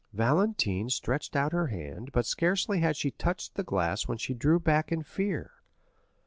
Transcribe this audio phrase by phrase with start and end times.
[0.13, 4.59] Valentine stretched out her hand, but scarcely had she touched the glass when she drew
[4.59, 5.51] back in fear.